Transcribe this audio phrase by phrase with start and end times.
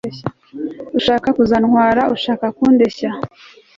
[0.97, 3.09] ushaka kuzantwara, ushaka kundeshya